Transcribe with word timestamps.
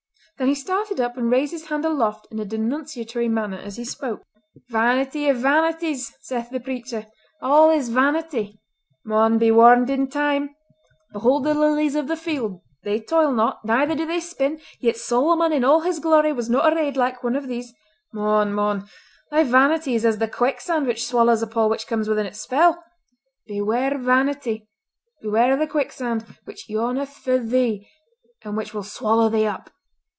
Then 0.37 0.47
he 0.47 0.55
started 0.55 0.99
up 0.99 1.17
and 1.17 1.29
raised 1.29 1.51
his 1.51 1.67
hand 1.67 1.85
aloft 1.85 2.25
in 2.31 2.39
a 2.39 2.45
denunciatory 2.45 3.27
manner 3.29 3.59
as 3.59 3.75
he 3.77 3.85
spoke:— 3.85 4.23
"'Vanity 4.69 5.29
of 5.29 5.37
vanities, 5.37 6.15
saith 6.19 6.49
the 6.49 6.59
preacher. 6.59 7.05
All 7.43 7.69
is 7.69 7.89
vanity.' 7.89 8.59
Mon, 9.05 9.37
be 9.37 9.51
warned 9.51 9.91
in 9.91 10.09
time! 10.09 10.55
'Behold 11.13 11.43
the 11.43 11.53
lilies 11.53 11.93
of 11.93 12.07
the 12.07 12.17
field, 12.17 12.59
they 12.81 12.99
toil 12.99 13.31
not, 13.31 13.63
neither 13.63 13.93
do 13.93 14.03
they 14.07 14.19
spin, 14.19 14.59
yet 14.79 14.97
Solomon 14.97 15.51
in 15.53 15.63
all 15.63 15.81
his 15.81 15.99
glory 15.99 16.33
was 16.33 16.49
not 16.49 16.73
arrayed 16.73 16.97
like 16.97 17.23
one 17.23 17.35
of 17.35 17.47
these.' 17.47 17.71
Mon! 18.11 18.51
Mon! 18.51 18.87
Thy 19.29 19.43
vanity 19.43 19.93
is 19.93 20.05
as 20.05 20.17
the 20.17 20.27
quicksand 20.27 20.87
which 20.87 21.05
swallows 21.05 21.43
up 21.43 21.55
all 21.55 21.69
which 21.69 21.85
comes 21.85 22.09
within 22.09 22.25
its 22.25 22.41
spell. 22.41 22.83
Beware 23.45 23.95
vanity! 23.95 24.67
Beware 25.21 25.55
the 25.55 25.67
quicksand, 25.67 26.25
which 26.45 26.67
yawneth 26.67 27.09
for 27.09 27.37
thee, 27.37 27.87
and 28.43 28.57
which 28.57 28.73
will 28.73 28.81
swallow 28.81 29.29
thee 29.29 29.45
up! 29.45 29.69